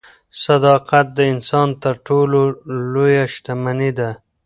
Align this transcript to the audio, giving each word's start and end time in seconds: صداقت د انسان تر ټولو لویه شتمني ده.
صداقت 0.45 1.05
د 1.17 1.19
انسان 1.33 1.69
تر 1.83 1.95
ټولو 2.07 2.39
لویه 2.93 3.25
شتمني 3.33 3.91
ده. 3.99 4.09